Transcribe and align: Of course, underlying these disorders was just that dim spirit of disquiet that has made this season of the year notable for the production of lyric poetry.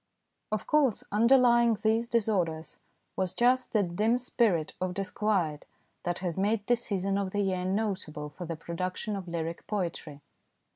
Of 0.51 0.65
course, 0.65 1.03
underlying 1.11 1.75
these 1.83 2.07
disorders 2.07 2.79
was 3.15 3.35
just 3.35 3.71
that 3.73 3.95
dim 3.95 4.17
spirit 4.17 4.73
of 4.81 4.95
disquiet 4.95 5.67
that 6.01 6.17
has 6.25 6.39
made 6.39 6.65
this 6.65 6.83
season 6.85 7.19
of 7.19 7.29
the 7.29 7.41
year 7.41 7.65
notable 7.65 8.29
for 8.29 8.45
the 8.45 8.55
production 8.55 9.15
of 9.15 9.27
lyric 9.27 9.67
poetry. 9.67 10.21